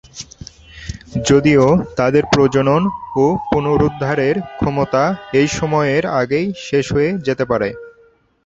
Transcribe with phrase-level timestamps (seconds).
[1.29, 1.65] যদিও
[1.97, 2.81] তাদের প্রজনন
[3.15, 5.03] ও পুনরুদ্ধারের ক্ষমতা
[5.33, 7.69] এই সময়ের আগেই শেষ হয়ে যেতে পারে।